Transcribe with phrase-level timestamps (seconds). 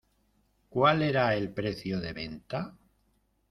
[0.69, 2.75] ¿Cuál era el precio de venta?